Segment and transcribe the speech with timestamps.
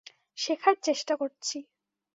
[0.37, 1.57] শেখার চেষ্টা করছি।